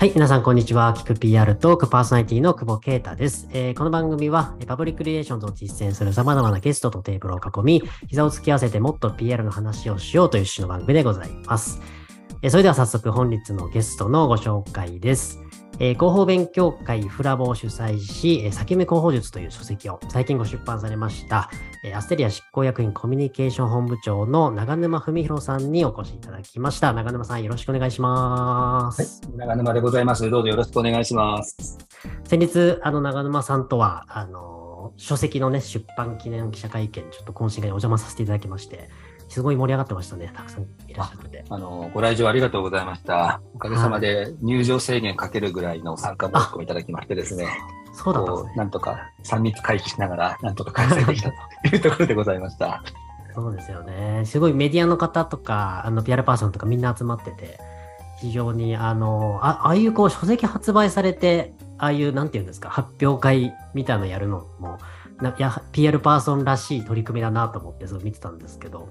[0.00, 0.94] はい、皆さん、こんにちは。
[0.96, 11.80] キク PR トークパーソナリティの久保啓太です、えーこの番組は、パブリックリレーションズを実践する様々なゲストとテーブルを囲み、膝を突き合わせてもっと PR の話をしようという趣旨の番組でございます。
[12.42, 15.40] えーそれでは早速、本日のゲストのご紹介です。
[15.80, 21.50] えー広報勉強会フラボを主催し、えー先読み広報術という書籍を最近ご出版されました、
[21.84, 26.92] えーアステリア執行役員コミュニケーション本部長の長沼史宏さんにお越しいただきました。
[26.92, 29.22] 長沼さん、よろしくお願いします。
[29.36, 30.28] 長沼でございます。
[30.30, 31.78] どうぞよろしくお願いします。
[32.24, 38.88] 先日、あの、長沼さんとは、あの、書籍のね、出版記念記者会見、ちょっと懇親会にお邪魔させていただきまして、
[39.28, 40.30] すごい盛り上がってましたね。
[40.34, 41.44] たくさんいらっしゃって。
[41.48, 43.40] あの、ご来場ありがとうございました。
[43.54, 47.46] おかげさまで入場制限かけるぐらいの参加申し込みいただきましてですね、
[47.92, 48.52] そうだったんですね。
[48.56, 51.36] なんとか3密回避しながら、なんとか開催できたと
[51.74, 52.82] いうところでございました。
[53.34, 54.22] そうですよね。
[54.24, 57.58] すごいメディアの方とか、あの、PR パーソンとかみんな集まってて、
[58.20, 64.78] 非常に、あの、あああいうこう、書籍発売されて、ああいう、なんていうんですか、発表会みたいなのやるのも、
[65.20, 68.88] ないや、PR パーソンらしい取り組みだなと思って、そう見てたんですけど、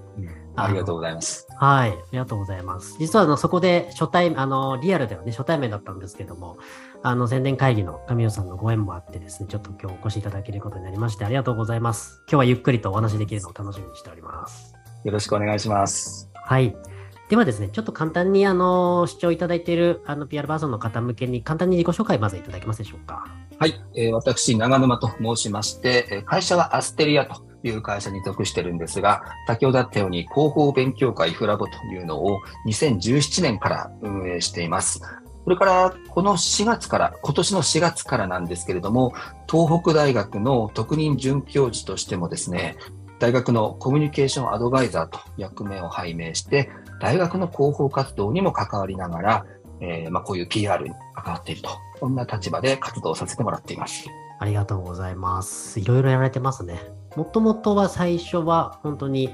[0.56, 1.47] ありがとうございます。
[1.58, 2.97] はい、ありがとうございます。
[3.00, 6.58] 実はあのそこで初対、あの、リアルではね、初対面だったんですけども、
[7.02, 12.22] あの、宣伝会議の神尾さんのご縁もあってですね、ちょっと今日お越しいただけることになりまして、ありがとうございます。
[12.28, 14.73] 今日はゆっくりとお話しできるのを楽しみにしております。
[15.06, 16.30] よろしくお願いします。
[16.34, 16.75] はい。
[17.30, 23.25] ではですね、ちょっと簡単にあの、視聴いただいているあの、PR パーソンの方向けに簡単に自己紹介まずいただけますでしょうか？
[23.59, 35.02] はい、えー私、長沼と申しまして、え会社はアステリアという会社に属してるんですが、先ほどあったように広報勉強会フラボというのを2017年から運営しています。
[35.44, 39.14] それから、この4月から、今年の4月からなんですけれども、
[39.52, 42.78] 東北大学の特任准教授としてもですね、
[43.19, 46.69] 大学のコミュニケーションアドバイザーと役目を拝命して、
[47.00, 49.45] 大学の広報活動にも関わりながら、
[49.80, 54.06] えーまあ、こういう PR に関わっていると、そんな立場で活動させてもらっています。
[54.40, 55.80] ありがとうございます。
[55.80, 56.80] いろいろやられてますね。
[57.16, 59.34] もともとは最初は本当に、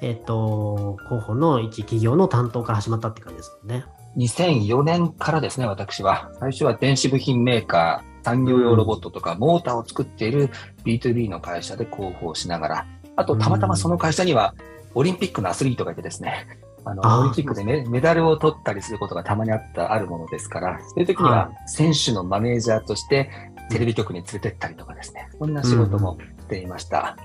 [0.00, 3.84] えっ、と、広報の一企業の担当から始まったって感じですもんね。
[4.16, 6.30] 2004年からですね、私は。
[6.38, 10.50] 最初は電子部品メーカー、産業用ロボットとか、モーターを作っている
[10.84, 12.86] B2B の会社で広報しながら、
[13.16, 14.54] あと、たまたまその会社には、
[14.94, 16.46] オリンピックのアスリートがいてですね、
[16.84, 23.30] あの、オリンピックでね、メダルを取ったりすることがたまにあった、あるものですから、そういう時にはは、選手のマネージャーとして、
[23.70, 27.16] テレビ局に連れてったりとかですね、そんな仕事もしていました。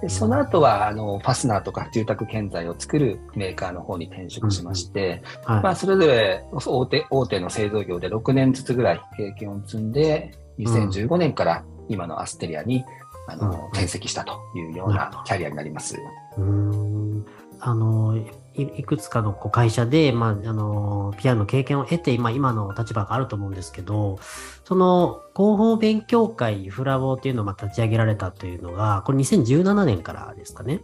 [0.00, 5.62] でその後は、あの、ファスナーとか住宅建材を作るメーカーの方に転職しまして、はい。
[5.62, 12.84] まあ、それぞれ大手大手の製造業で6年ずつぐらい経験を積んで、2015年から今のアステリアに、
[13.26, 13.66] あのうん。
[13.68, 15.96] 転籍したというようなキャリアになります。
[16.36, 17.26] うーん。
[17.60, 18.18] あの
[18.56, 24.18] いいくつかのこう会社で、まあ、あの PR の経験を得て、まあ、今の立場があると思うんですけど
[24.64, 30.80] その広報勉強会フラボっていうのをまあ立ち上げられたというのがこれ2017年からですかね。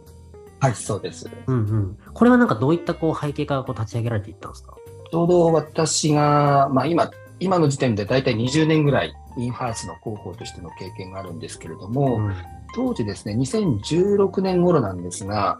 [0.59, 1.29] はい、そうです。
[1.47, 4.75] うんうん、これはなんかどういったこう背景からこう立ち上げられていったんですか？
[5.11, 12.33] ちょうど私が、まあ今、今の時点で大体20年ぐらいインファースの広報としての経験があるんですけれども、うん
[12.75, 15.59] 当時ですね、2016年頃なんですが、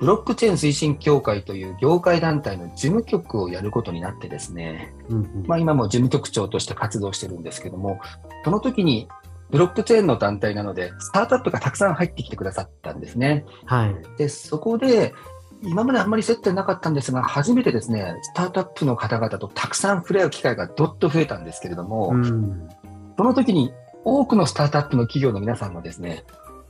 [0.00, 8.00] ブロックチェーン推進協会という業界団体の事務局をやることになってですね、うんうんまあ、今も事務局長として活動してるんですけども、
[8.44, 9.08] その時に
[9.50, 13.44] ブロックチェーンの団体なので、スタートアップがたくさん入ってきてくださったんですね。
[13.66, 13.96] はい。
[14.16, 15.12] で、そこで、
[15.62, 22.68] 今まであんまり接点なかったんですが、初めてですね、スタートアップの方々とたくさん触れ合う機会がどっと増えたんですけれども、うん
[23.18, 23.70] その時に
[24.02, 26.24] 多くのスタートアップの企業の皆さんがですね、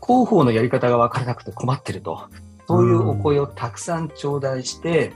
[0.05, 2.29] 広報のやり方が分からなくて困ってると、
[2.71, 5.13] そういうお声をたくさん頂戴して、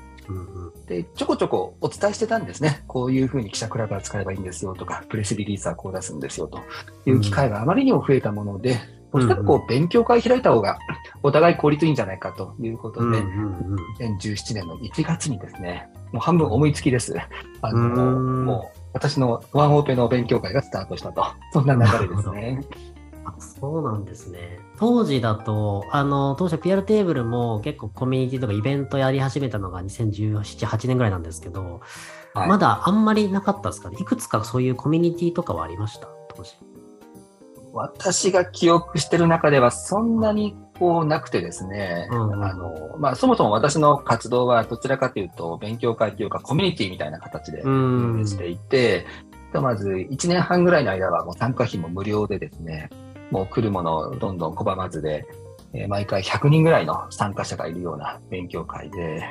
[0.87, 2.83] で、ちょこちょこお伝えしてたんですね。
[2.87, 6.61] こういうふうに記者クラブは使えばいいんですよとか、プレスリリースはこう出すんですよと
[7.07, 8.81] いう機会があまりにも増えたもので、
[9.13, 10.79] そしたらこう勉強会開いた方が
[11.23, 17.15] お互い効率いいんじゃないかということで、うんうんうん2017年の1月にですね、もう半分思いつきです。
[17.61, 21.25] あの、うんもう私のワンオペの勉強会がスタートしたと。
[21.53, 22.61] そんな流れですね。
[23.25, 24.59] あそうなんですね。
[24.79, 31.81] 当時だと、あの、当初 PR テーブルも結構コミュニティとかイベントやり始めたのが2017、8年ぐらいなんですけど、
[32.35, 33.97] はいまだあんまりなかったですかね。
[34.01, 36.09] いくつかそういうコミュニティとかはありました？
[36.35, 36.51] 当時。
[37.73, 49.07] 私が記憶してる中ではそんなにこうなくてですね、うんうんあの、まあ、そもそも私の活動はどちらかというと勉強会というかコミュニティみたいな形でしていて、
[49.53, 52.91] まず1年半ぐらいの間はもう参加費も無料でですね、
[53.35, 55.27] もう来るものをどんどん拒まずで、
[55.73, 59.25] えー毎回100人ぐらいの参加者がいるような勉強会で、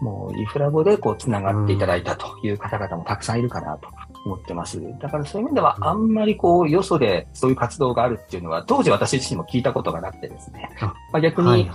[0.00, 3.88] もうイフラボでこう繋がっていただいたという方々もたくさんいるかなと
[4.24, 4.80] 思ってます。
[5.00, 10.70] だからそういう意味では、あんまりこう、よそでそういう活動があるっていうのは、当時私自身も聞いたことがなくてですね。
[10.80, 11.68] あまあ、逆に、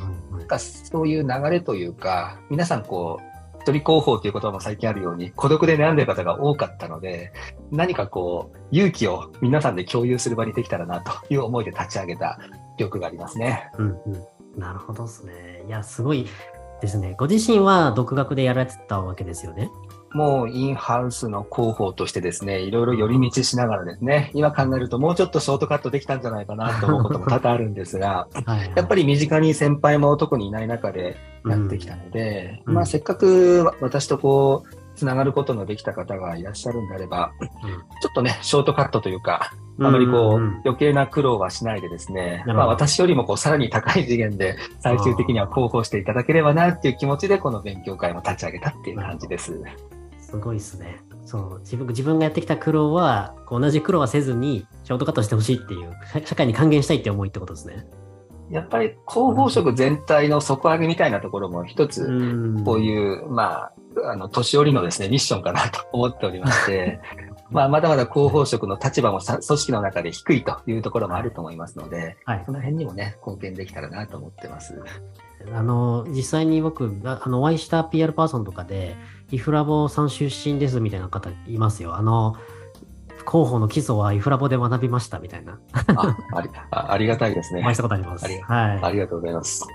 [0.63, 3.34] そういう流れというか、皆さんこう、
[3.65, 7.33] 一人広報という言葉も最近あるように、孤独で悩んでる方が多かったので、
[7.71, 12.37] 何かこう、勇気を皆さんで共有する場にできたらなという思いで立ち上げた
[12.77, 13.71] 記憶がありますね。
[13.79, 14.09] うんう
[14.57, 14.59] ん。
[14.59, 15.63] なるほどですね。
[15.67, 16.27] いや、すごい
[16.79, 17.15] ですね。
[17.17, 19.71] ご自身は独学でやられてたわけですよね。
[20.15, 32.75] もうインハウスの広報としてですね、いろいろ寄り道しながらですね、今考えるともうちょっとショートカットできたんじゃないかなと思うことも多々あるんですが、はい、やっぱり身近に先輩も特にいない中でやってきたので、うん。
[32.75, 37.33] まあせっかく私とこう、つながることのできた方がいらっしゃるんであれば、
[38.01, 39.85] ちょっとね、ショートカットというか、うん。
[39.87, 49.61] あまりこう、んん余計な苦労はしないでですね、まあ私よりもこう、さらに高い次元で最終的には広報していただければなっていう気持ちで、この勉強会も立ち上げたっていう感じです。
[50.25, 50.99] すごいですね。
[51.23, 57.87] そう自分自分がやってきた苦労は同じ苦労はせずにショートカットしてほしいっていう社社会に還元したいって思いってことですね。
[58.51, 63.71] やっぱり広報職全体の底上げみたいなところも一つ、んこういう、ま
[64.03, 66.99] あ、あの、年寄りのですね、ミッションかなと思っておりまして、
[67.49, 74.81] まあ、まだまだ広報職の立場もさ組織の中で低いというところもあると思いますので、はいその辺にもね、貢献できたらなと思ってます。
[75.53, 78.95] あの実際に僕ああのお会いした PR パーソンとかで
[79.31, 81.95] イフラボさん出身ですみたいな方いますよ。
[81.95, 82.35] あの
[83.27, 85.59] 広報の基礎はイフラボで学びましたみたいな。
[85.95, 87.77] あありあありがたいですねお会いし。
[87.77, 88.25] たことあります。
[88.25, 88.79] はい。
[88.83, 89.65] ありがとうございます。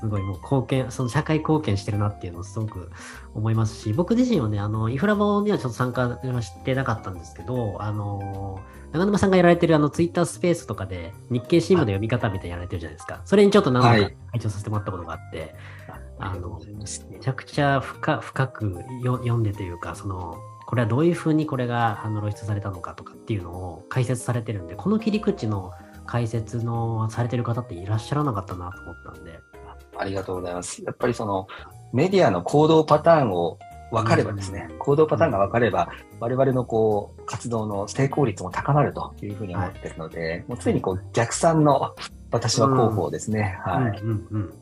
[0.00, 2.90] すごいもう貢献、その社会貢献してるなっていうのをすごく
[3.34, 8.60] 思いますし、僕自身はね、あの、イフラボにはちょっと参加はしてなかったんですけど、あの、
[8.92, 13.20] 長沼さんがやられてるあのツイッタースペースとかで日経新聞の読み方みたいなのやられてるじゃないですか。
[13.26, 15.54] それにちょっと何度かはい拝聴させてもらったことがあって、
[16.20, 16.60] あの。
[17.10, 20.36] めちゃくちゃ深深くよ読んでというか、その、
[20.66, 25.72] これはどういうふうにこれがあの露出されたのかとかっていうのを解説されてるんで、この切り口の
[26.06, 29.40] 解説のされてる方っていらっしゃらなかったなと思ったんで、
[29.96, 30.82] ありがとうございます。
[30.84, 31.46] やっぱりその
[31.92, 33.58] メディアの行動パターンを
[33.90, 35.90] 分かればですね、うん行動パターンが分かれば、
[36.20, 41.94] 我々のこう活動の成功率も高まるというふうに思っているので、もう常にこう逆算の
[42.30, 43.58] 私は広報ですね。
[43.64, 44.00] はい。
[44.00, 44.54] うんうんうん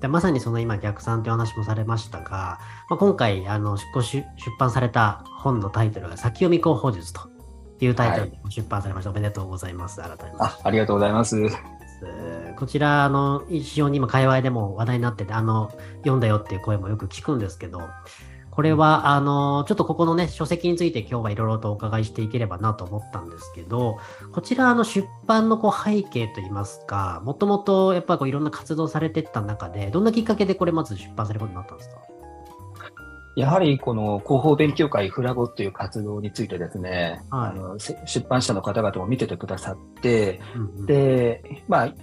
[0.00, 7.20] でまさにその今逆算という話もされましたが、まあ、今回あのご出出版された本のタイトルが先読み広報術と
[7.80, 10.00] いうタイトルで出版されました、おめでとうございます。
[10.00, 11.36] 改めまあし、ありがとうございます。
[11.98, 17.80] てこちらあの非常に今界隈でも話題になっててあの読んだよっていう声もよく聞くんですけど
[18.58, 23.98] これはあのちょっとここのね書籍について今日はいろいろとお伺いしていければなと思ったんですけど
[24.32, 31.98] こちらの出版のこう背景といいますか、もともとやっぱりこういろんな活動されてった中で、どんなきっかけでこれまず出版されることになったんですか？
[33.36, 37.50] やはりこの広報勉強会フラボという活動についてですね、はい。
[37.50, 40.86] あのせ出版社の方々も見ててくださって、うんうん。
[40.86, 41.94] で、まあ、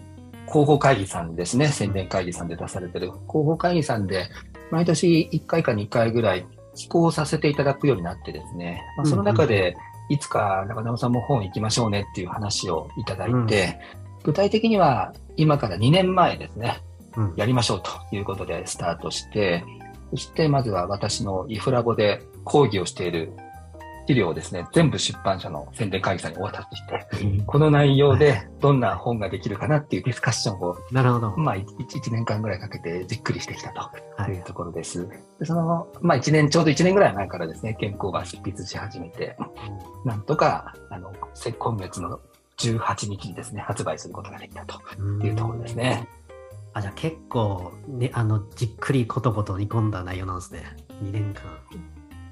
[0.48, 3.07] 広報会議さんですね、宣伝会議さんで出されてる。
[3.07, 4.30] 広報会議さんで、
[4.71, 6.45] 毎年1回か2回ぐらい
[6.75, 9.75] 寄稿させていただくようになってですね、まあ、その中で、
[10.09, 13.79] いつか中野さんも本行きましょうねっていう話をいただいて、
[14.23, 16.81] 具体的には今から2年前ですね、
[17.15, 17.33] うん。
[17.35, 19.63] やりましょうということでスタートして、
[20.12, 23.33] そしてまずは私のイフラボで講義をしている
[24.07, 31.35] 資料をですね、全部出版社の宣伝会議さんにお渡しして、この内容でどんな本ができるかなっていうディスカッションを、なるほど。
[31.38, 31.66] まあ、1,
[32.12, 35.07] 年間ぐらいかけてじっくりしてきたとはいいうところです。
[35.40, 39.38] でその、まあ、1年、ちょうど1年ぐらい前からですね、健康が執筆し始めて、
[40.06, 42.19] なんとか、あの、せ今月の
[42.57, 46.07] 18日にですね、発売することができたとうんいうところですね。
[46.74, 50.64] あ、じゃあ結構、ね、あの、じっくりことこと煮込んだ内容なんですね。
[51.04, 51.44] 2年間。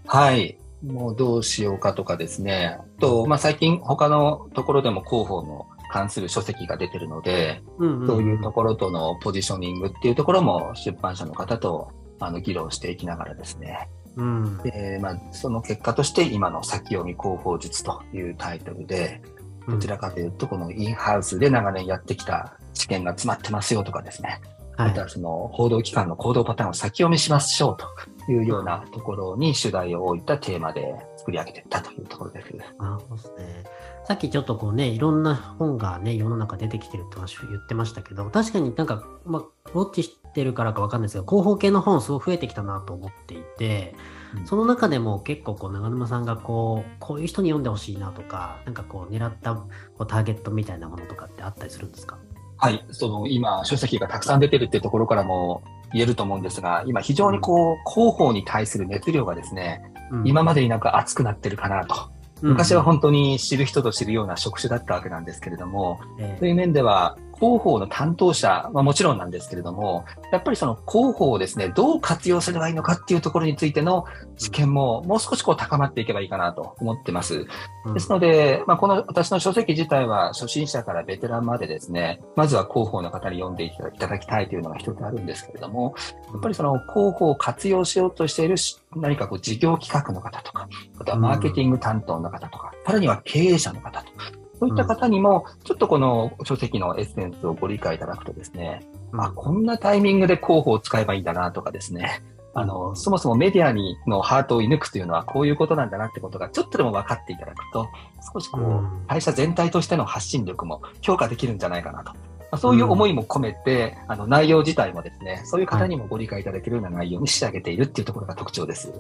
[0.06, 0.58] はい。
[0.84, 2.78] もうどうしようかとかですね。
[2.80, 13.90] あと、まあ、最近他のところでも広報の関する書籍が出てるので、うんんそういうところとのポジショニングっていうところも出版社の方とあの議論していきながらですね。
[14.18, 14.58] うん。
[14.58, 19.22] で、まあ、その結果として今の先読み広報術というタイトルで、
[19.68, 24.42] どちらかというとこのインハウスで長年やってきた知見が詰まってますよとかですね。
[24.78, 24.90] はい。
[24.90, 27.78] またその報道機関の行動パターンを先読みしましょう
[28.26, 32.56] というようなところに主題を置いたテーマで作り上げていったというところです。
[32.56, 33.64] なるほどですね。
[34.06, 39.42] さっきちょっとこうね、いろんな本がね、世の中出てきてるって話を言ってましたけど、確かになんか、まあ、
[39.74, 43.96] ウォッチしてるからかわかんないですけど、広報系の本すごい増えてきたなと思っていて、
[44.36, 49.68] うんその中でも結構こう長沼さんがこう、こういう人に読んでほしいなとか、なんかこう狙ったこ
[50.00, 52.18] うターゲットみたいなものとかってあったりするんですか？
[52.58, 55.62] はい、その今書籍がたくさん出てるっていうところからも
[55.94, 60.28] 言えると思うんですが、今非常にこう広報に対する熱量がですね、うん。
[60.28, 62.12] 今までになく熱くなってるかなと。
[62.42, 66.36] 昔は本当に知る人と知るような職種だったわけなんですけれども、え。
[66.40, 74.06] そういう面では、広報の担当者はもちろんなんですけれども、やっぱりその広報をですね、どう活用すればいいのかっていうところについての
[74.38, 77.46] 知見ももう少しこう高まっていけばいいかなと思ってます。
[77.86, 85.96] うんですので、まあ、この私の書籍自体は初心者からベテランまでですね、まずは広報の方に読んでいただきたいというのが一つあるんですけれども、
[86.32, 98.82] やっぱりその広報を活用しようとしているし何かこう事業企画の方とか、あとはマーケティング担当の方とか、さらには経営者の方とか、そういった方にも、ちょっとこの書籍のエッセンスをご理解いただくとですね、
[99.18, 107.90] あ、こんなタイミングで広報を使えばいいんだなとかですね、あの、そもそもメディアにのハートを射抜くというのはこういうことなんだなってことがちょっとでも分かっていただくと、
[108.34, 112.14] 少しこうんう、会社全体としての発信力も強化できるんじゃないかなと。
[112.14, 112.18] ま
[112.52, 118.94] あそういう思いも込めて、あの、内容自体もですね、そういう方にもご理解いただけるような内容に仕上げているっていうところが特徴です。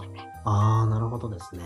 [0.44, 1.62] ああ、なるほどですね。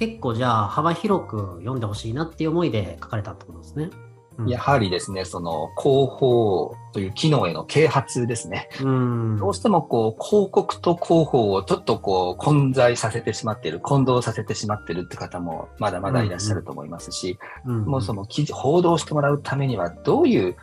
[0.00, 3.90] 結構じゃあ幅広く読んでほしいなっていう思いで書かれたってことですね。
[4.38, 8.70] うんやはりですね、その広報という機能への啓発ですね。
[8.80, 9.36] うん。
[9.36, 20.56] どうしてもこう広告と広報をちょっとこう混在させてしまっている、混同させてしまっているって方もまだまだいらっしゃると思いますし、うんもうその記事、報道してもらうためにはどういう、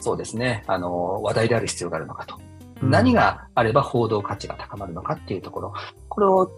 [0.00, 2.36] そうですね、あの、話題である必要があるのかと。
[2.82, 5.72] うん何があれば報道価値が高まるのかっていうところ、
[6.08, 6.50] これを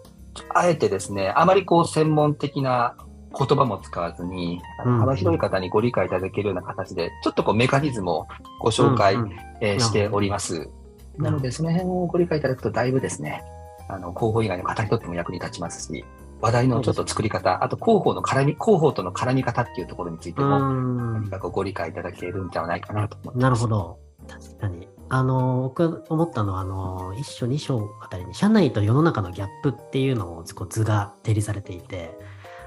[0.54, 2.96] あえてですね、あまりこう専門的な
[3.38, 8.26] 言葉も使わずに、幅広い方にご理解いただけるような形で、ちょっとこうメカニズムを
[8.60, 10.70] ご紹介、うんうんえしております。
[11.18, 13.42] なので、その辺をご理解いただくと、だいぶですね、
[13.88, 16.04] あの、広報以外の方にとっても役に立ちますし、
[16.40, 23.42] 話題のちょっと作り方、あと広報の絡み、広報との絡み方っていうところについても、うん何かご理解いただけるんじゃないかなと思います。
[23.42, 23.98] なるほど。
[24.26, 24.88] 確かに。
[25.10, 32.16] あの、僕思ったのは、あの、一章二章あたりに、社内と世の中のギャップっていうのをこう図が提示されていて、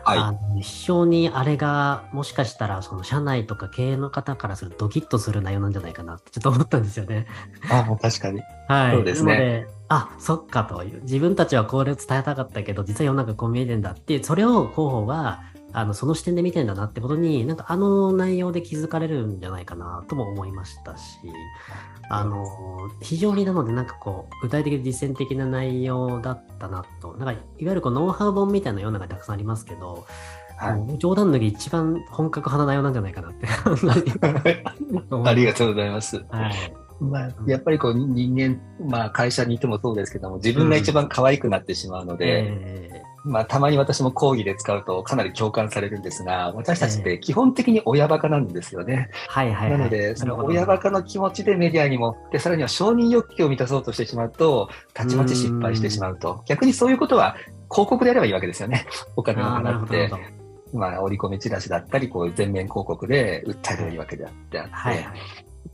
[0.03, 0.19] はい。
[0.19, 7.27] あの非常にあれが、もしかしたら、その社内とか経営の方からするとドキッとする内容なんじゃないかなってちょっと思ったんですよね。
[7.71, 8.41] あ確かに。
[8.67, 8.95] はい。
[8.95, 11.01] そうですねあ、そっかという。
[11.03, 15.43] 自分たちはこれを伝えたかったけど、実は世の中こう見えてんだっていう、それを広報が、
[15.73, 21.17] あの、その視点で見てんだなってことに、なんかあの内容で気づかれるんじゃないかなとも思いましたし、
[22.09, 22.45] あの、
[23.01, 27.13] 非常になので、なんかこう、具体的で実践的な内容だったなと。
[27.13, 30.05] なんか、いわゆるこう、ノウハウ本みたいな世の中にたくさんありますけど、
[30.57, 30.97] はい。
[30.99, 33.47] 冗談抜き一番本格派な内容なんじゃないかなって。
[35.25, 36.23] ありがとうございます。
[36.29, 36.53] はい。
[36.99, 49.09] まあ、やっぱりこう人間、まあ会社にいてもそうですけども、自分が一番可愛くなってしまうので、えまあたまに私も講義で使うとかなり共感されるんですが、私たちって基本的に親バカなんですよね。
[49.29, 49.79] ーはいはいはい。
[49.79, 56.43] なので、その親バカの気持ちでメディアにも、で、さらには承認欲求を満たそうとしてしまうと、たちまち失敗してしまうと。
[56.47, 57.35] 逆にそういうことは
[57.71, 58.85] 広告でやればいいわけですよね。
[59.15, 60.11] お金を払って。
[60.73, 65.03] まあ、折り込みチラシだったり、こういう全面広告で訴えればいいわけであってあって、はいはい。
[65.03, 65.13] やっ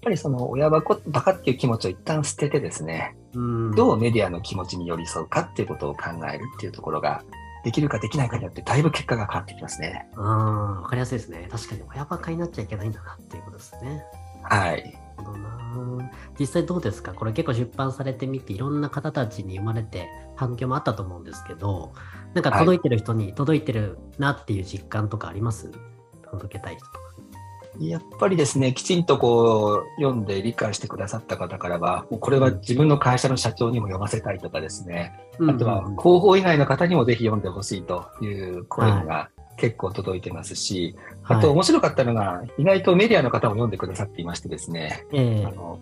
[0.04, 7.24] ぱりその親バカバカっていう気持ちを一旦捨ててですね、うんどうメディアの気持ちに寄り添うかっていうことを考えるっていうところが、
[7.64, 10.08] できるかできないかによってだいぶ結果が変わってきますね。
[10.16, 11.48] うん、わかりやすいですね。
[11.52, 14.04] 確かに親バカになっちゃいけないんだなっていうことですね。
[14.44, 14.84] はい。
[15.18, 17.14] なるほどな実際どうですか？
[17.14, 21.94] これ結構出版されてみていろんな方たちに読まれて反響もあったと思うんですけど、
[22.34, 25.70] なんか届いてる人に届いてるなっていう実感とかあります、
[26.32, 27.00] 届けたい人とか。
[27.88, 35.14] やっぱりですね、きちんとこう、読んで理解してくださった方からは、もうこれは自分の会社の社長にも読ませたいとかですね、
[35.48, 45.46] あとは広報以外の方にもぜひ読んでほしいという声が結構届いてますし、あとはい面白かったのが、意外とメディアの方も読んでくださっていましてですね、ええ。
[45.46, 45.80] あの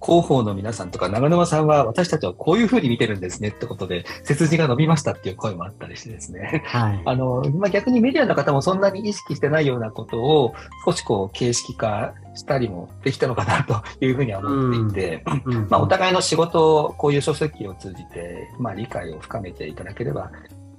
[0.00, 6.62] 広報の皆さんとか長沼さんは私たちはこういうふうに見てるんですねってことで背筋が伸びましたっていう声もあったりしてですね。
[6.66, 7.02] はい。
[7.06, 20.30] あの、まあ、逆にメディアの方もそんなに意識してないようなことを少しこう形式化したりもできたのかなというふうには思っていて、うん まあ、お互いの仕事をこういう書籍を通じて、まあ、理解を深めていただければ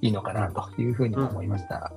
[0.01, 1.91] いいのかなというふうに思いました。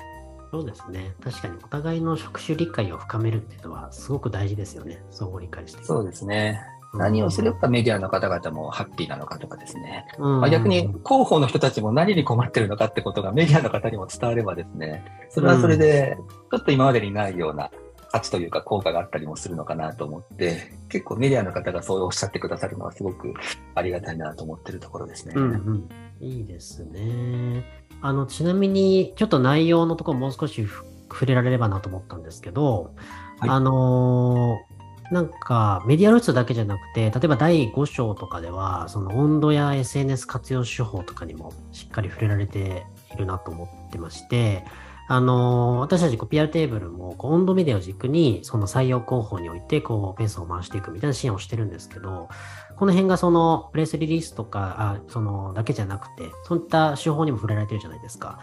[0.50, 1.14] そうですね。
[1.25, 5.02] 確かにお互いの職種理解を深めるっていうのはすごく大事ですよね。
[5.11, 5.83] 相互理解して。
[5.83, 6.61] そうですね。
[6.94, 10.06] 何をすればメディアの方々もハッピーなのかとかですね。
[10.18, 16.18] うんまあ、逆に広報の人たちも何に困ってるのかってことがメディアの方にも伝わればですね、それはそれで、
[16.50, 17.70] ちょっと今までにないような
[18.11, 23.32] 価値というか効果があったりもするのかなと思って、結構メディアの方がそうおっしゃってくださるのはすごく
[23.75, 25.34] ありがたいなと思ってるところですね。
[25.34, 25.88] うんうん。
[26.20, 27.64] いいですね。
[28.02, 32.94] あの、ちなみに、ちょっと内容のところもう少しふ触れられればなと思ったんですけど、
[33.38, 34.72] はいあのー
[35.12, 44.64] なんかメディア露出だけじゃなくて、例えば第5章とかでは、その温度や SNS 活用手法とかにもしっかり触れられているなと思ってまして、
[45.09, 52.31] あの私たちこう PR テーブルもこう温度メディアを軸にその採用広報においてこうペースを回していくみたいな支援をしてるんですけど、
[52.76, 58.38] この辺がそのプレスリリースとかあそのだけじゃなくて、そういった手法にも触れられてるじゃないですか。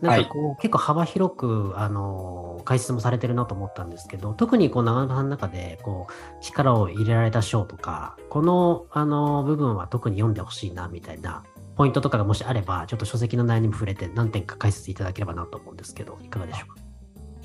[0.00, 11.42] なんかこう、結構幅広く、あのー解説もされてるなと思ったんですけど、特にこう長野さんの中でこう力を入れられた章とか、この、あのー部分は特に読んでほしいなみたいな
[11.76, 16.76] ポイントとかがもしあれば、ちょっと書籍の内容にも触れて何点か解説いただければなと思うんですけど、いかがでしょうか？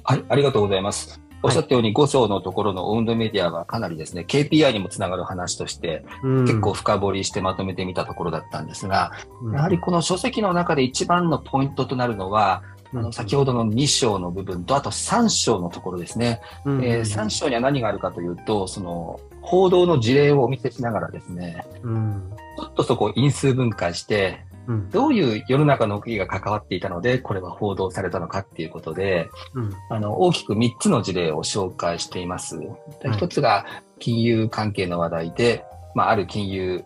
[0.04, 1.25] はい、ありがとうございます。
[1.44, 6.46] おっしゃったように5章のところのオウンドメディアはかなりですね、KPI にもつながる話としてうん。
[6.46, 9.12] 結構深掘りしてまとめてみたところだったんですが、
[9.42, 9.54] うん。
[9.54, 12.64] やはりこの書籍の中で一番のポイントとなるのは、
[12.94, 16.42] あの先ほどの2章の部分と、あと3章のところですね。
[16.66, 16.84] うん。
[16.84, 22.32] えー3章には何があるかというと、その報道の事例をお見せしながらですね、うん。
[22.58, 32.60] ちょっとそこを因数分解して、うんどういう世の中の動きが関わっていたので、これは報道されたのかっていうことで、うんあの、大きく3つの事例を紹介しています。
[32.60, 33.66] で一つが
[34.00, 36.84] 金融関係の話題で、まあ、ある金融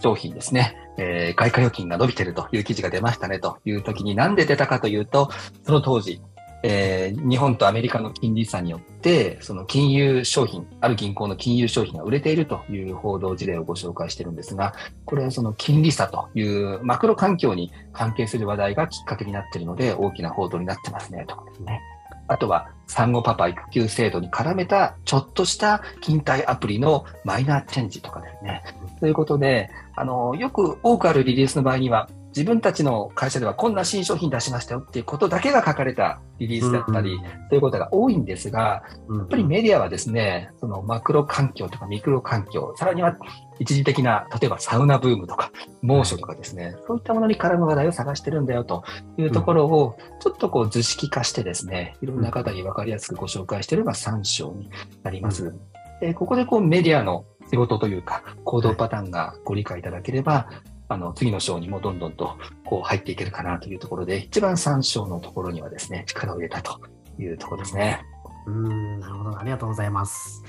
[0.00, 0.76] 商品ですね。
[0.96, 5.30] えー外貨預金が伸びてるという記事が出ましたねという時になんで出たかというと、
[5.64, 6.20] その当時、
[6.66, 21.82] えー日本とアメリカの金利差によって、その金融商品、ある銀行の金融商品が売れているという報道事例をご紹介しているんですが、これはその金利差というマクロ環境に関係する話題がきっかけになっているので、大きな報道になってますねとかですね。
[22.28, 28.62] あとは、産後パパ育休制度に絡めた、ちょっとした勤怠アプリのマイナーチェンジとかですね。
[29.00, 37.16] ということで、あの、よく多くあるリリースの場合には、自分たちの会社ではこんな新商品出しましたよっていうことだけが書かれたリリースだったり、
[37.48, 43.16] ということが多いんですが、うん、やっぱりメディアはですね、そのマクロ環境とかミクロ環境、さらには
[43.60, 48.82] 一時的な、例えばサウナブームとか猛暑とかですね、そういったものに絡む話題を探してるんだよと
[49.16, 54.70] いうところを、ちょっとこう図式化してですね、いろんな方に分かりやすくご紹介しているのが3章に
[55.04, 55.54] なります。
[56.00, 60.48] でここでこうメディアの仕事というか、行動パターンがご理解いただければ、
[60.88, 66.78] あの、次の章にもどんどんとこう入っていけるかなというところで、一番3章のところにはですね、力を入れたと
[67.18, 68.02] いうところですね。
[68.46, 69.38] うん、なるほど。
[69.38, 70.42] ありがとうございます。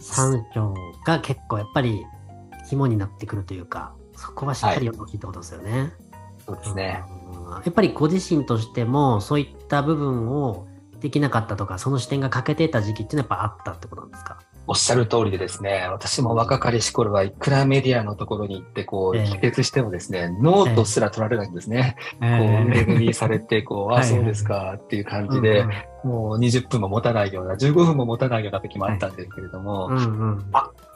[0.00, 0.74] 三章
[1.04, 2.04] が結構やっぱり
[2.68, 5.92] 肝になってくるというか、そこはしっかり読んでほしいってことですよね。
[6.44, 7.04] そうですね。
[7.08, 10.66] うんやっぱりご自身としてもそういった部分を
[11.00, 14.40] できなかったとか、その視点が欠けてた時期っていうのはやっぱあったってことなんですか？
[14.66, 19.24] おっしゃる通りでですね、私も若かりし頃はいくらメディアのところに行って、こう、ええ。
[19.24, 21.96] 帰結してもですね、ノートすら取られないんですね。
[22.22, 24.04] えこう、値踏みされて、こう、 あ、はい。
[24.04, 25.66] そうですかっていう感じうんで、
[26.04, 30.44] もう20分も持たないような、15分も持たないような時もあったんですけれども、うんうん。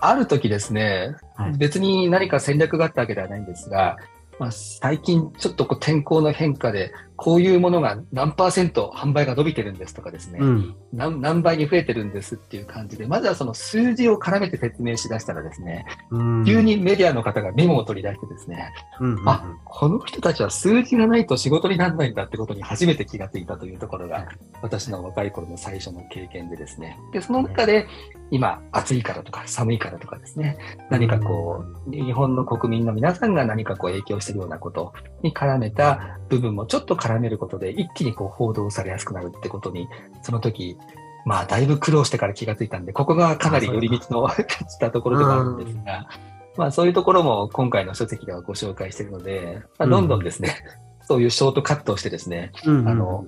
[0.01, 1.53] ある時ですね、はい。
[1.59, 3.97] 別に何か戦略があったわけではないんですが、
[4.39, 10.77] まあ、最近ちょっとこう天候の変化で、こういうものが何パーセント販売が伸びてるんですとかですね、うん。
[10.93, 16.45] 何何倍に増えてるんですっていう感じで、まずはその数字を絡めて説明しだしたらですね、うん。
[16.45, 24.29] 急にメディアの方がメモを取り出してですね、うんうんあこの人たちは数字がないと仕事にならないんだってことに初めて気がついたというところが、
[24.63, 26.99] 私の若い頃の最初の経験でですね。
[27.13, 27.87] で、その中で、
[28.31, 30.59] 今、暑いからとか寒いからとかですね、
[30.91, 39.89] 何かこう、日本の国民の皆さんが何かこう影響しているようなことに絡めた部分もちょっと絡めることで、一気にこう報道されやすくなるってことに、
[40.23, 40.77] その時、
[41.25, 46.09] まあ、だいぶ苦労してから気がついたんで、ここがかなり寄り道のしたところではあるんですが、
[46.57, 50.55] まあ、そういうところも今回の書籍ではご紹介しているので、まあ、どんどんですね、
[51.03, 52.89] そういうショートカットをしてですね、うんうん。
[52.89, 53.27] あの、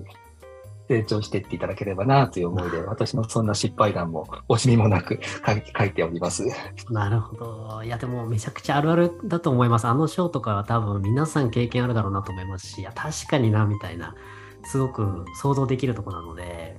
[0.89, 6.45] 成長していっていただければなという思いで、私のそんな失敗談も惜しみもなく書い書いております。
[6.91, 7.83] なるほど。
[7.85, 9.87] いや、でもめちゃくちゃあるあるだと思います。
[9.87, 14.15] あの章とかは多分皆さん経験あるだろうなと思いますし、いや、確かにな、みたいな、
[14.65, 16.77] すごく想像できるところなので、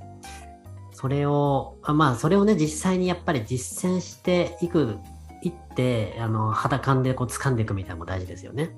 [0.91, 4.98] それを、あまあ、それをね、実際にやっぱり実践していく、
[5.41, 8.72] いって、あの、肌感でこう掴んでいくみたいなのも大事ですよね。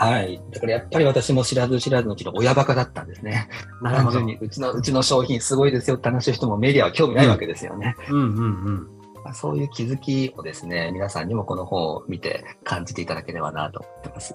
[0.00, 0.24] やっぱり。
[0.24, 0.42] はい。
[0.50, 3.48] だからやっぱり私も知らず知らずのうちの親バカだったんですね。
[3.82, 7.94] 単純にうちの、うちの商品すごいですよって話をしてもメディアは興味ないわけですよね。
[8.08, 8.88] うんうん。
[9.24, 14.34] まあそういう気づきをですね、皆さんにもこの本を見て感じていただければなと思ってます。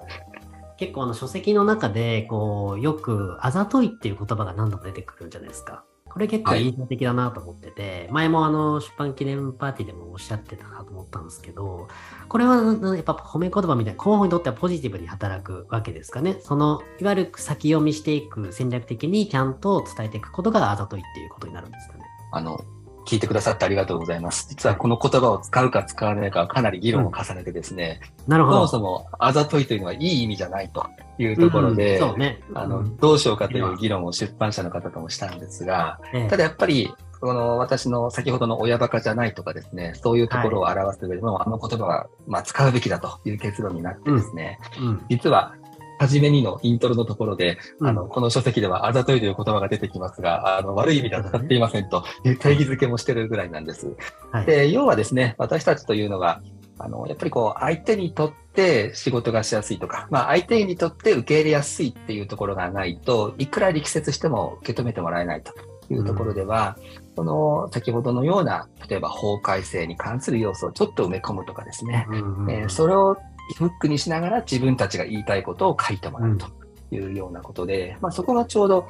[0.77, 5.83] 結構あの書籍の中で、こう、よくあざといっていう言葉が何度も出てくるんじゃないですか。
[6.15, 11.89] これ結構印象的だなと思ってて、前もあの出版記念パーティーでもおっしゃってたなと思ったんですけど、
[12.29, 12.55] これは
[12.95, 16.37] やっぱ褒め言葉みたいな、広報にとってはポジティブに働くわけですかね。
[16.39, 22.05] その、いわゆる先読みしていく戦略的にちゃんと伝えていくことがあざといっていうことになるんですかね。
[22.31, 22.61] あの、
[23.05, 24.47] 聞いてくださってありがとうございます。
[24.49, 28.67] 実はこの言葉を使うか使わないかはかなり議論を重ねてですね、なるほど。
[28.67, 30.85] そもそもあざといというのはいい意味じゃないと
[31.17, 32.41] いうところで、うんそうね。
[32.53, 45.55] あの、うんどうしようかという議論を出版社の方ともしたんですが、ええただやっぱり、この私の先ほどの親バカじゃないとかですね、そういうところを表す上でも、あの言葉は、まあ、使うべきだという結論になってですね、うん実は、
[45.99, 47.87] 初めにのイントロのところで、うん。
[47.87, 53.95] あの、この書籍ではあざといという言葉が出てきますが、あの、悪い意味では使っていませんという定義づけもしてるぐらいなんです。
[54.31, 54.45] はい。
[54.45, 56.41] で、要はですね、私たちというのが、
[56.77, 65.53] あの、やっぱりこう、相手にとって仕事がしやすいとか、まあ、相手にとって受け入れやすいっていうところがないと、いくら力説しても受け止めてもらえないと
[65.93, 66.77] いうところでは、
[67.15, 72.51] その、先ほどのような、例えば法改正に関する要素をちょっと埋め込むとかですね、うんうん。
[72.51, 73.17] えーそれを
[73.53, 76.47] フックにしながら自分たちが言いたいことを書いてもらうと
[76.91, 78.87] いうようなことで、まあ、そこがちょうど、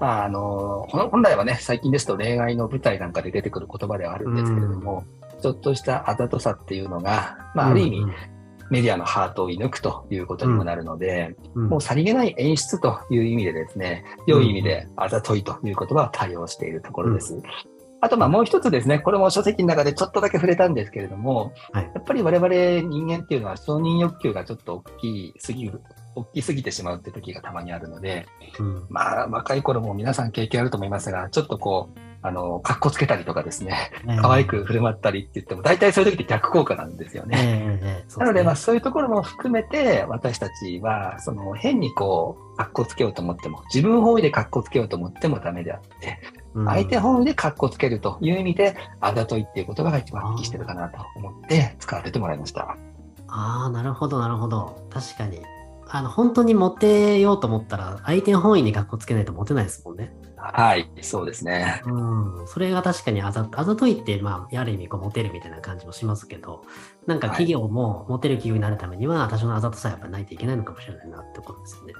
[0.00, 5.04] まあ、あの、本来はね、最近ですと恋愛の舞台なんかで出てくる言葉ではあるんですけれども、
[5.42, 8.06] ちょっとしたあざとさっていうのが、まあ、ある意味、
[8.70, 11.64] メディアのハートを射抜くということにもなるので、うん。
[11.64, 11.70] うん。
[11.70, 17.40] もうさりげない演出という意味でですね、良い意味であざといという言葉を対応しているところです。
[18.00, 21.90] あと、まあもう一つですね、これも書籍の中でちょっとだけ触れたんですけれども、はい。
[21.94, 25.82] やっぱり我々人間っていうのは承認欲求がちょっと大きすぎる、
[26.14, 28.26] 大きすぎてしまうって時がたまにあるので、
[28.58, 28.86] うん。
[28.88, 37.38] まあ若い頃も皆さん経験あると思いますが、ちょっとこう、あの、格好つけたりとかですね、可愛く振る舞ったりって言っても、大体そういう時って逆効果なんですよえね。
[37.38, 46.18] えええそうなので、まあすそういうところも含めて、私たちは、その変にこう、格好つけようと思っても、自分本位で格好つけようと思ってもダメであって、
[46.54, 52.76] 相手本位で格好つけるという意味で、あざといっていう言葉が一番適してるかなと思って使わせてもらいました。
[53.28, 54.86] ああ、なるほど、なるほど。
[54.90, 55.42] 確かに。
[55.90, 60.12] あの、本当にモテようと思ったら、相手本位に格好つけないとモテないですもんね。
[60.36, 61.82] はい、そうですね。
[61.86, 62.46] うん。
[62.46, 66.62] それが確かにあざ、あざといって、まあ、ある意味、こう、モテるみたいな感じもしますけど、
[67.06, 71.94] なんかはい企業もモテる企業になるためには、多少のあざとさやっぱないといけないのかもしれないなってことですよね。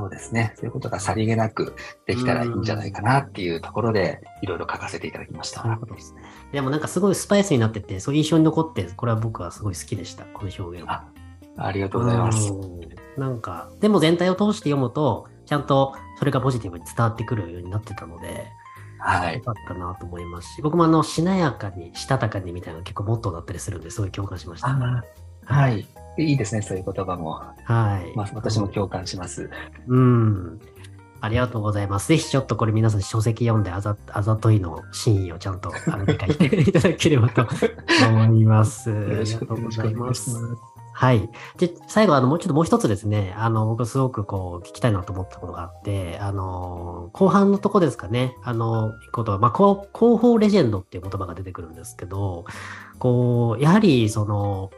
[0.00, 0.54] そうですね。
[0.56, 5.60] そういうことがさりげなくできたらいいんじゃないかなっていうところで、いろいろ書かせていただきました。
[5.60, 6.22] そういうことですね。
[6.52, 11.04] でもなんかすごいスパイスになってて、そういう印象に残って、これは僕はすごい好きでした、この表現は。
[11.58, 12.50] あありがとうございます。
[12.50, 12.80] うん
[13.18, 18.46] なんか、でも全体を通して読むと、ちゃんとそれがポジティブに伝わってくるようになってたので、
[18.98, 19.34] はい。
[19.34, 24.68] よかったなと思いますし、僕もあの、しなやかに、したたかにみたいな結構モットーだったりするんで、すごい共感しました。
[25.50, 25.86] あはい。
[26.18, 27.32] いいですね、そういう言葉も。
[27.32, 27.54] は
[28.00, 28.16] い。
[28.16, 29.50] まあ、私も共感します。
[29.88, 30.60] うん。
[31.20, 32.08] ありがとうございます。
[32.08, 35.70] ぜひちょっとこれ皆さん書籍読んであざあざといの真意をちゃんと
[36.06, 37.46] 理解していただければと
[38.08, 38.90] 思います。
[38.90, 40.30] よろしくお願いし。
[40.92, 41.30] はい。
[41.56, 52.44] で、最後、あの、もうちょっともう一つですね、あの、僕すごくこう、聞きたいなと思ったことがあって、あの、後半のとこですかね、あの、ことは、まあ、広報レジェンドっていう言葉が出てくるんですけど、
[52.98, 54.70] こう、やはり、その、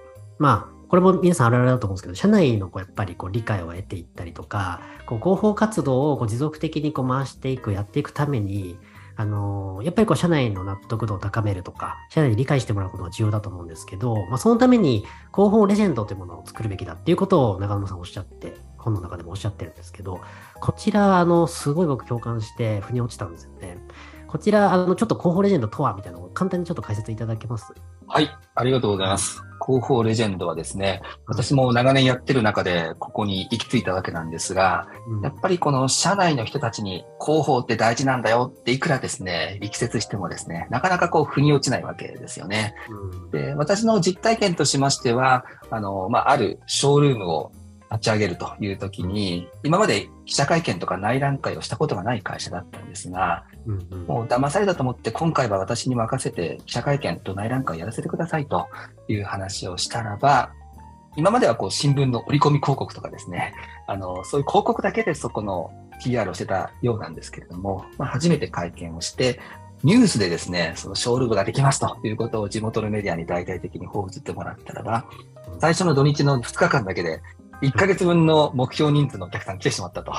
[0.43, 8.77] まあ、これも皆さんあるあるだと思うんですけど、社内のこうやっぱりこう理解を得ていったりとか、こう広報活動をこう持続的にこう回していく、やっていくために、
[9.15, 20.21] あのやっぱりこう社内の納得度を高めるとか、社内に理解してもらうことが重要だと思うんですけど、まあ、そのために広報レジェンドというものを作るべきだっていうことを長野さんおっしゃって、本の中でもおっしゃってるんですけど、
[20.61, 23.79] こちら、あの、すごい僕共感して、腑に落ちたんですよね。
[24.27, 27.73] こちら、あの、ちょっと広報レジェンドとはみたいなのを簡単にちょっと解説いただけます？
[28.07, 28.31] はい。
[28.55, 29.43] ありがとうございます。
[29.65, 35.23] 広報レジェンドはですね、私も長年やってる中で、ここに行き着いたわけなんですが、うん。
[35.23, 42.75] やっぱりこの社内の人たちに広報って大事なんだよっていくらですね、力説してもですね、なかなかこう腑に落ちないわけですよね。
[42.91, 43.31] うん。
[43.31, 47.53] で、私の実体験としましては、あの、まあ、あるショールームを
[47.93, 54.07] 立ち上げるという時に、今まで記者会見とか内覧会をしたことがない会社だったんですが、うんうん。
[54.07, 58.69] もう騙されたと思って今回は私に任せて記者会見と内覧会をやらせてくださいと
[59.09, 60.53] いう話をしたらば、
[61.17, 63.55] 今まではこう新聞の折り込み広告とかですね、
[63.87, 65.71] あの、そういう広告だけでそこの
[66.03, 69.39] PR をしてたようなんですけれども、まあ、初めて会見をして、
[69.83, 75.05] ニュースでですね、そのショールームができますということを地元のメディアに大々的に報じてもらったらば、
[75.59, 77.21] 最初の土日の2日間だけで
[77.63, 80.13] 1ヶ月分の目標人数のお客さん来てしまったと。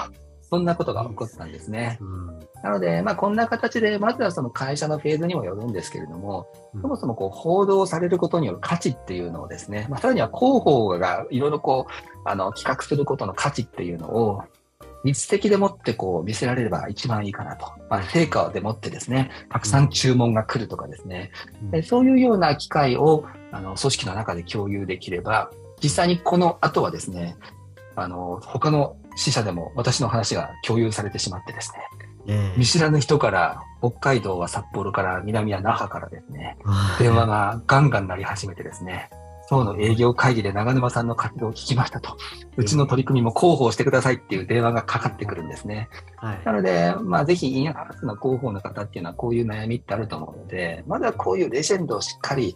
[0.54, 1.98] そんなことが起こったんですね。
[2.00, 14.44] うんなので、まあ、こんな形で、まずはその会社のフェーズにもよるんですけれども、うんそもそもこう報道されることによる価値っていうのをですね、まあ、さらには広報がいろいろこう、あの、企画することの価値っていうのを、
[15.04, 17.66] 実績でもってこう見せられれば一番いいかなと。
[17.90, 21.32] まあ、成果でもってですね、たくさん注文が来るとかですね、
[21.72, 25.50] でそういうような機会を、あの、組織の中で共有できれば、
[25.82, 27.36] 実際にこの後はですね、
[27.96, 31.80] あの、他の支社でも私の話が共有されてしまってですね、
[32.28, 32.58] ええ。
[32.58, 39.10] 見知らぬ人から、北海道は札幌から、南は那覇からですね、はい電話がガンガン鳴り始めてですね、
[39.50, 42.18] 今日の営業会議で長沼さんの活動を聞きましたと、
[42.56, 45.90] うちの取り組みも広報してくださいっていう電話がかかってくるんですね。
[46.16, 46.42] はい。
[46.46, 52.56] なので、まあ、ぜひインハウスの広報の方っていうのはこういう悩みってあると思うので、まずはこういうレジェンドをしっかり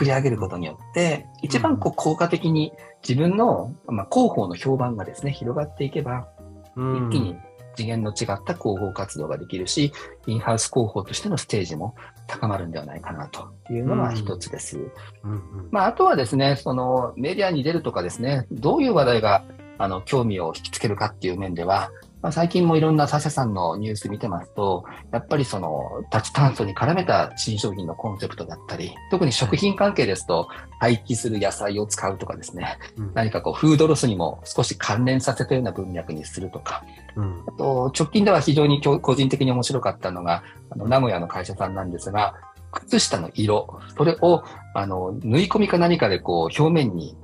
[0.00, 2.72] 作り上げることによって、一番こう効果的に
[3.06, 6.26] 自分の、まあ、広報の評判がですね、広がっていけば、
[6.74, 7.08] うん。
[7.08, 7.36] 一気に
[7.76, 9.92] 次元の違った広報活動ができるし、
[10.26, 11.94] インハウス広報としてのステージも
[12.26, 14.78] 高まるんではないかなというのが一つです。
[14.78, 15.68] うんうん。
[15.70, 19.44] まあ、あとはですね、そのメディアに出るとかですね、どういう話題が
[19.76, 21.90] あの興味を引きつけるかっていう面では、
[22.22, 30.48] まあ、最近もいろんな他社さんのニュース見てますと、やっぱりその脱炭素に絡めた新商品のコンセプトだったり、特に食品関係ですと、
[30.80, 33.12] 廃棄する野菜を使うとかですね、うん。
[33.14, 36.84] 何かこうフードロスにも少し関連させたような文脈にするとか、
[37.16, 37.42] うん。
[37.46, 42.34] あと直近では非常に個人的に面白かったのが、あの名古屋の会社さんなんですが、
[42.72, 47.16] 靴下の色、それをあの縫い込みか何かでこう表面に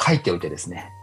[0.00, 0.93] 書いておいてですね、はい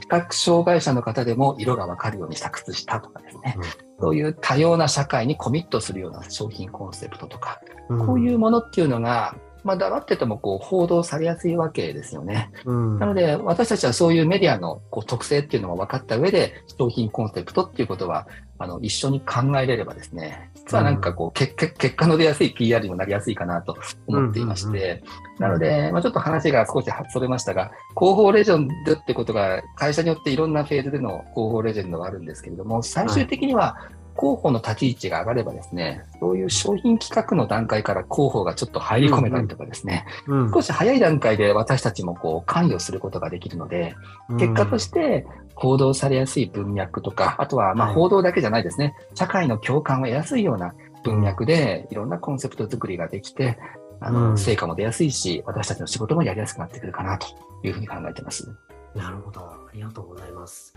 [0.00, 3.62] 視覚障害者の方でも色がわかるようにした靴下とかですね、うん。
[4.00, 8.06] そういう多様な社会にコミットするような商品コンセプトとか、うん。
[8.06, 12.52] こういうものっていうのが、まあ、黙っててもこう報道されやすいわけですよね。
[12.64, 12.98] うん。
[13.00, 23.76] なので、私たちはそういうメディアのこう特性っていうのも分かった上で、商品コンセプトっていうことは、あの、一緒に考えれればですね、実はなんかこう、結結結果の出やすい PR にもなりやすいかなと
[24.06, 25.02] 思っていまして、
[25.40, 33.76] なので、まあ、ちょっと話が少しそれましたが、広報レジェンドってことが、会社によっていろんなフェーズでの広報レジェンドがあるんですけれども、最終的には、
[34.18, 43.94] 広報の立ち位置が上がればですね、そういう商品企画の段階から広報がちょっと入り込めたりとかですね、うん少し早い段階で私たちもこう関与することができるので、
[44.38, 50.74] 結果として報道されやすい文脈とか、あとはま報道だけじゃないですね、社会の共感を得やすいような
[51.04, 53.58] 文脈でいろんなコンセプト作りができて、
[54.00, 54.38] あの、うん。
[54.38, 57.26] 成果も出やすいし、私たちの仕事もやりやすくなってくるかなと
[57.62, 58.48] いうふうに考えてます。
[58.94, 59.40] なるほど。
[59.40, 60.74] ありがとうございます。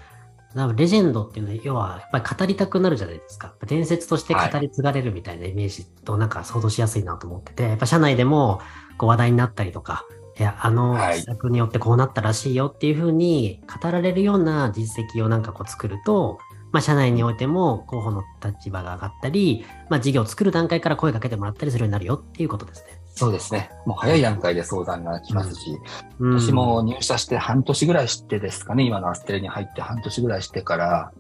[0.56, 3.54] なのでレジェンドっていうのは、要は、やっぱり語りたくなるじゃないですか。
[3.68, 8.62] 伝説として語り継がれるみたいなイメージとなんか想像しやすいなと思ってて、やっぱ社内でも
[8.98, 10.06] こう話題になったりとか、
[10.40, 16.40] いや、あのはい施策によってこうなったらしいよっていうふうに語られるような実績をなんかこう作ると、
[16.72, 23.00] まあ、社内においても候補の立場が上がったり、まあ、事業を作る段階から声かけてもらったりするようになるよっていうことですね。
[23.20, 23.70] そうですね。
[23.86, 25.78] もう早い段階で相談が来ますし、
[26.20, 26.40] うん。
[26.40, 31.12] 私も入社して半年ぐらいしてですかね、今のアステレに入って半年ぐらいしてから、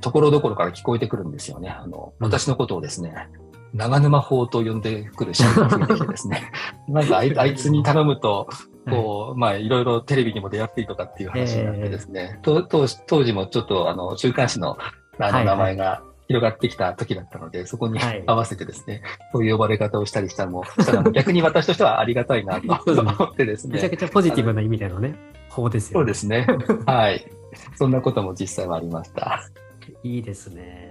[0.00, 1.70] ところどころから聞こえてくるんですよね。
[1.70, 2.26] あの、うん。
[2.26, 3.28] 私のことをですね、
[3.74, 6.52] 長沼法と呼んでくる社員が増えてきてですね、
[6.88, 8.48] なんか あいつに頼むと、
[8.88, 14.76] こう、まあ、いろいろテレビにも出やすいとかっていう話になってですね、と当時当時もちょっと、あの、週刊誌の、
[15.18, 23.74] あの、名前が、広がってきた時だったので、そこにはい合わせてですね、そういう呼ばれ方をしたりしたのも、したら逆に私としてはありがたいなと 思ってですね。
[23.74, 25.14] めちゃくちゃポジティブな意味でのね、
[25.50, 26.02] 法ですよね。
[26.02, 26.46] そうですね。
[26.86, 27.24] はい。
[27.76, 29.40] そんなことも実際はありました。
[30.02, 30.88] いいですね。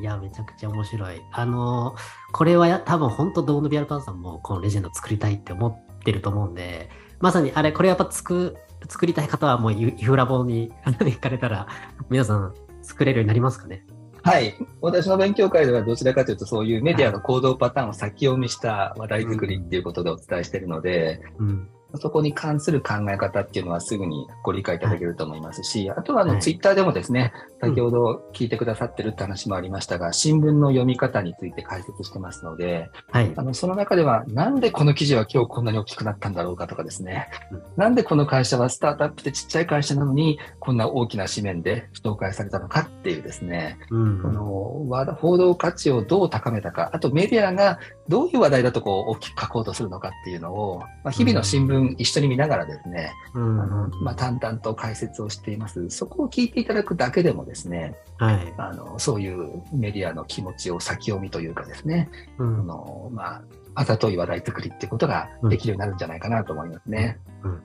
[0.00, 1.20] いや、めちゃくちゃ面白い。
[1.32, 1.94] あの、
[2.32, 6.88] これはや多分本当、ドーノビアルパンさんもこのレジェンド作りたいって思ってると思うんで、
[7.20, 8.56] まさにあれ、これやっぱ作
[8.88, 11.68] 作りたい方はもうイイフラボに行かれたら、
[12.08, 13.84] 皆さん作れるようになりますかね？
[14.22, 14.54] はい。
[14.80, 21.68] 私の勉強会ではどちらかというとそういうメディアの行動パターンを先読みした話題作りっていうことでお伝えしているので、うん。
[21.98, 26.40] そこに関する考え方っていうのはすぐにご理解いただけると思いますし、あとはあの、はい。
[26.40, 27.70] ツイッターでもですね、うん。
[27.70, 33.32] 先ほど聞いてくださってるって話もありましたが、新聞の読み方について解説してますので、はい。
[33.36, 33.42] あ。
[33.42, 44.22] の、その中では、なんでこの記事は今日こんなに大きくなったんだろうかとかですねうん、なんでこの会社はスタートアップでちっちゃい会社なのに、こんな大きな紙面で紹介されたのかっていうですね、うん。
[44.22, 47.78] このわ報道価値をどう高めたか、あとメディアが
[48.10, 55.88] どういう話題だとこう大きく書こうとするのかっていうのを、まあ、日々の新聞一緒に見ながらですね、うんあのまあ、淡々と解説をしています。
[55.90, 58.52] そこを聞いていただくだけでもですね、はい。
[58.58, 63.42] あのそういうメディアの気持ちを先読みというかですね、あうんのまあ、
[63.76, 67.18] あざとい話題作りっていうことができるようになるんじゃないかなと思いますね。
[67.44, 67.60] うんうん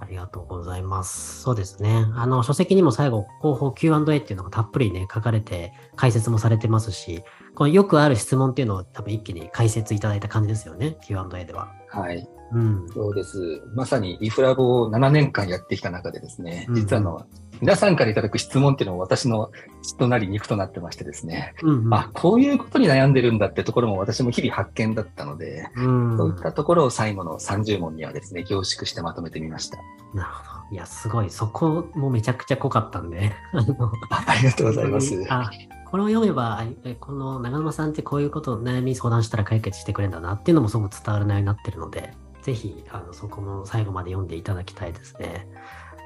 [0.00, 1.42] ありがとうございます。
[1.42, 2.06] そうですね。
[2.14, 7.24] あの、書籍にも最後、広報 Q&A っていうのがたっぷりね、書かれて、解説もされてますし、
[7.58, 11.74] このよくある質問っていうのを多分一気に解説いただいた感じですよね、Q&A では。
[11.88, 12.24] はい。
[12.52, 12.88] うん。
[12.94, 13.60] そうです。
[13.74, 17.26] まさにイフラボを7年間やってきた中でですね、うん実はあの、
[17.60, 19.50] 皆さんからいただく質問っていうのも私の
[19.82, 29.78] 血となり肉となってましてですね、うんうん、あ、こういうことに悩んでるんだってところも私も日々発見だったので、うん、そういったところを最後の30問にはですね、凝縮してまとめてみました。
[30.14, 30.58] なるほど。
[30.70, 31.30] いや、すごい。
[31.30, 33.32] そこもめちゃくちゃ濃かったんで。
[34.10, 35.26] あありがとうございます。
[35.28, 35.50] あ、
[35.90, 36.64] これを読めば、
[37.00, 45.48] この長沼さんってこういうことを悩み相談したら解決してくれるんだなっていうのもすごく伝わる内容になってるので、ぜひ、あの、そこも最後まで読んでいただきたいですね。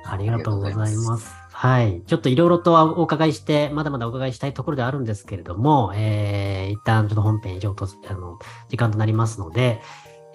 [0.05, 0.97] ありがとうございます。
[0.99, 2.03] ますはい。
[2.07, 9.81] ちょっといろいろとお伺いして、まだまだお伺いしたいところであるんですけれども、えー、一旦ちょっと本編以上と、あの、時間となりますので、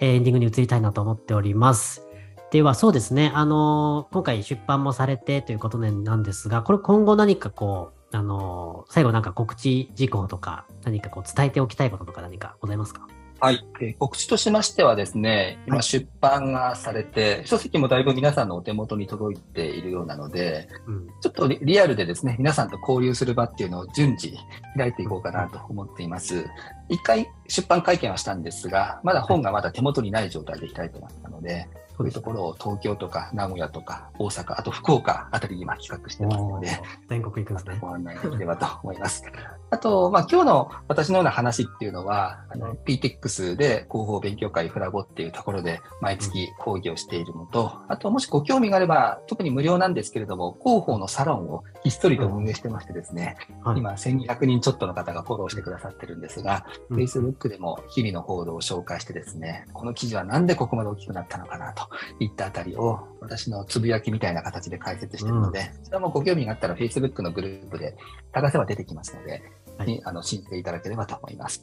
[0.00, 2.02] エンディングに移りたいなと思っております。
[2.50, 3.30] では、そうですね。
[3.34, 13.06] あの、今回出版もされてということなんですが、これ今後何かこう、あの、最後なんか告知事項とか、何かこう伝えておきたいこととか何かございますか？
[13.40, 24.36] はい、えー、告知としましてはですね、今出版がされて、はい、書籍もだいぶ皆さんのお手元に届いているようなので、うん、ちょっとリアルでですね、皆さんと交流する場っていうのを順次
[24.76, 26.46] 開いていこうかなと思っています。
[26.88, 31.68] 一回出版会見はしたんですが、まだ本がまだ手元にない状態で開いてましたので、
[31.98, 36.68] そういうところを東京とか名古屋とか大阪、あと福岡あたりに今企画してますので、
[37.08, 37.78] 全国行くんですね。
[37.80, 39.24] ご案内できればと思います。
[39.70, 61.88] あと、まあ、今日の私のような話っていうのは、あの、PTX で広報勉強会フラボっていうところで毎月講義をしているのと、あと、もしご興味があれば、特に無料なんですけれども、広報のサロンをひっそりと運営してましてですね、はい、今1200人ちょっとの方がフォローしてくださってるんですが、うん、Facebook でも日々の報道を紹介してですね、この記事はなんでここまで大きくなったのかなと
[62.20, 67.96] いったあたりを私のつぶやきみたいな形で解説しているので、うん、それもご興味があったら Facebook のグループで
[68.34, 69.42] 探せば出てきますので、
[69.78, 71.62] はい、あの信じていただければと思います。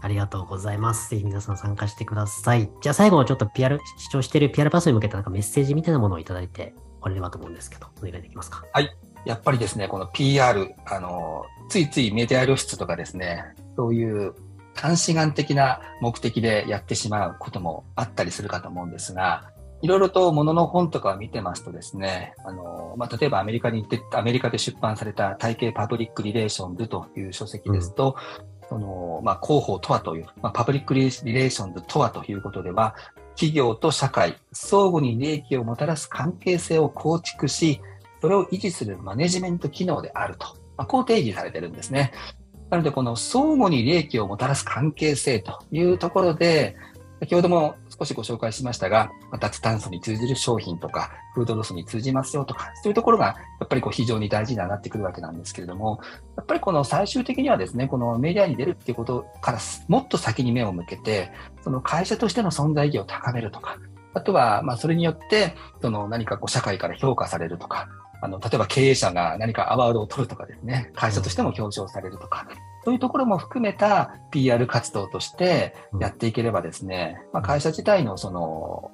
[0.00, 1.10] ありがとうございます。
[1.10, 2.70] ぜひ皆さん参加してください。
[2.80, 8.64] じゃあ最後ちょっと PR、視聴している PR パスに向けてなんかメッセージみたいなものをいただいて終われればと思うんですけど、お願いできますか？
[8.72, 8.96] はい。
[9.28, 13.44] やっぱりですね、この PR、あの、ついついメディア露出とかですね、
[13.76, 14.34] そういう
[14.80, 28.16] 近視眼的な目的でやってしまうこともあったりするかと思うんですが、いろいろとものの本とかを見てますとですね、あの、まあ、例えばアメリカに行って、アメリカで出版された体系パブリックリレーションズという書籍ですと、
[28.62, 31.10] うん、その、まあ、広報とはという、まあ、パブリックリレー
[31.50, 32.94] ションズとはということでは、
[33.34, 37.82] 企業と社会、相互に利益をもたらす関係性を構築し、
[38.20, 42.12] それを維持するマネジメント機能であると、まあ、こう定義されてるんですね。
[42.70, 46.76] なので、この相互に利益をもたらす関係性というところで、
[47.20, 53.26] 先ほども少しご紹介しましたが、脱炭素に通じる商品とか、フードロスに通じますよとか、そういうところが
[53.60, 56.00] やっぱりこう非常に大事になってくるわけなんですけれども、
[56.36, 63.78] やっぱりこの最終的にはですね、このメディアに出るっていうことからもっと先に目を向けて、その会社としての存在意義を高めるとか、
[64.14, 67.88] あとは、まあ、それによって、その何かこう社会から評価されるとか、
[68.20, 72.48] あの、例えば経営者が何かアワードを取るとかですね、会社としても表彰されるとか、
[72.84, 78.90] そういうところも含めた PR 活動としてやっていければですね、まあ、会社自体のその、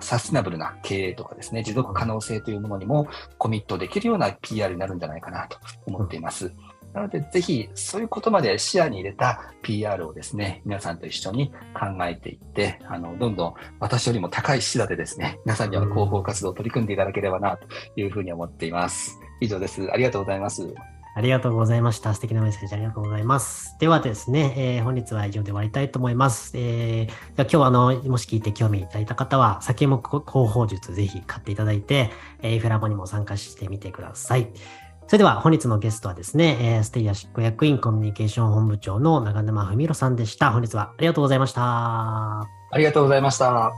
[0.00, 6.52] サステナブルな経営とかですね、持続可能性というものにもコミットできるような PR になるんじゃないかなと思っています。
[6.94, 19.20] なので、ぜひ、そういうことまで視野に入れた PR をですね、皆さんと一緒に考えていって、あの、どんどん私よりも高い視座でですね、皆さんには広報活動を取り組んでいただければな、というふうに思っています。
[19.40, 19.88] 以上です。
[19.92, 20.74] ありがとうございます。
[21.18, 22.14] ありがとうございました。
[22.14, 23.76] 素敵なメッセージありがとうございます。
[23.80, 26.52] ではですね、えー、本日は以上で終わりたいと思います。
[26.56, 34.48] えー、今日はあの、もし聞いて興味いただいた方は、先も広報術ぜひ買っていただいて、えー、フラボにも参加してみてください。
[35.08, 40.52] それでは本日のゲストはですね、え、ステイヤ執行役員コミュニケーション本部長の長沼文弘さんでした。
[40.52, 41.62] 本日はありがとうございました。
[41.62, 43.72] ありがとうございました。